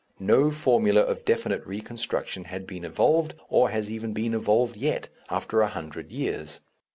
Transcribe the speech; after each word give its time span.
No 0.19 0.49
formula 0.49 1.01
of 1.01 1.25
definite 1.25 1.63
re 1.63 1.79
construction 1.79 2.45
had 2.45 2.65
been 2.65 2.83
evolved, 2.85 3.35
or 3.49 3.69
has 3.69 3.91
even 3.91 4.13
been 4.13 4.33
evolved 4.33 4.75
yet, 4.75 5.09
after 5.29 5.61
a 5.61 5.67
hundred 5.67 6.11
years. 6.11 6.59